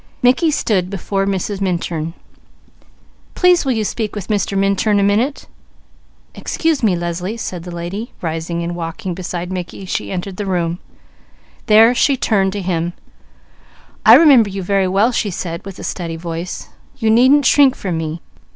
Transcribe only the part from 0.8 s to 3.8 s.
before Mrs. Minturn. "Please will